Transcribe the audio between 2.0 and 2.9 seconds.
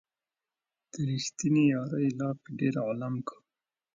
لاپې ډېر